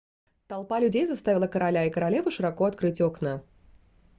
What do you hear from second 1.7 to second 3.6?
и королеву широко открыть окна